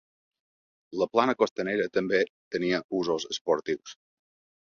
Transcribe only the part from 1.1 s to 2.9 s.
plana costanera també tenia